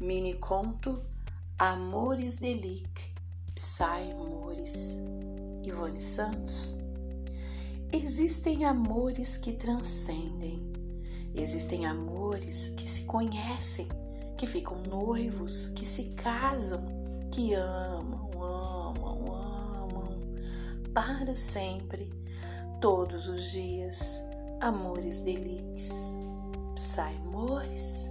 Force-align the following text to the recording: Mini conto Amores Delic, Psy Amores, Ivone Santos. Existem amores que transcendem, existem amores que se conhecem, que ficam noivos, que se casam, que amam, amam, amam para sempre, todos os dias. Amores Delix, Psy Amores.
Mini 0.00 0.32
conto 0.32 1.02
Amores 1.58 2.38
Delic, 2.38 3.12
Psy 3.54 4.12
Amores, 4.12 4.96
Ivone 5.62 6.00
Santos. 6.00 6.74
Existem 7.92 8.64
amores 8.64 9.36
que 9.36 9.52
transcendem, 9.52 10.72
existem 11.34 11.84
amores 11.84 12.70
que 12.78 12.90
se 12.90 13.04
conhecem, 13.04 13.88
que 14.38 14.46
ficam 14.46 14.80
noivos, 14.88 15.66
que 15.66 15.84
se 15.84 16.04
casam, 16.14 16.82
que 17.30 17.52
amam, 17.52 18.30
amam, 18.42 19.34
amam 19.34 20.18
para 20.94 21.34
sempre, 21.34 22.10
todos 22.80 23.28
os 23.28 23.50
dias. 23.50 24.18
Amores 24.62 25.18
Delix, 25.18 25.90
Psy 26.74 27.14
Amores. 27.26 28.09